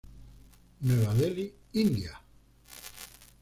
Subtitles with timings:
[0.79, 2.19] Nueva Delhi, India.